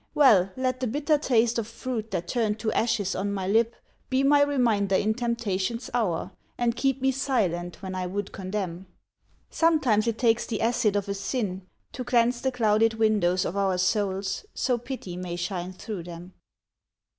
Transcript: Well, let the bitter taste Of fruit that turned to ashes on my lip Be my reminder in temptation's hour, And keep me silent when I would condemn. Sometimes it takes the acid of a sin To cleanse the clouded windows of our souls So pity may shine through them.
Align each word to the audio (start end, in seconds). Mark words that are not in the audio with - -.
Well, 0.15 0.49
let 0.57 0.79
the 0.79 0.87
bitter 0.87 1.19
taste 1.19 1.59
Of 1.59 1.67
fruit 1.67 2.09
that 2.09 2.27
turned 2.27 2.57
to 2.57 2.71
ashes 2.71 3.13
on 3.13 3.31
my 3.31 3.45
lip 3.45 3.75
Be 4.09 4.23
my 4.23 4.41
reminder 4.41 4.95
in 4.95 5.13
temptation's 5.13 5.91
hour, 5.93 6.31
And 6.57 6.75
keep 6.75 7.03
me 7.03 7.11
silent 7.11 7.83
when 7.83 7.93
I 7.93 8.07
would 8.07 8.31
condemn. 8.31 8.87
Sometimes 9.51 10.07
it 10.07 10.17
takes 10.17 10.47
the 10.47 10.59
acid 10.59 10.95
of 10.95 11.07
a 11.07 11.13
sin 11.13 11.67
To 11.91 12.03
cleanse 12.03 12.41
the 12.41 12.51
clouded 12.51 12.95
windows 12.95 13.45
of 13.45 13.55
our 13.55 13.77
souls 13.77 14.43
So 14.55 14.79
pity 14.79 15.17
may 15.17 15.35
shine 15.35 15.71
through 15.71 16.05
them. 16.05 16.33